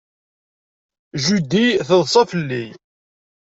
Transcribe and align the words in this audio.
Judy 1.23 1.65
teḍsa 1.87 2.23
fell-i. 2.31 2.65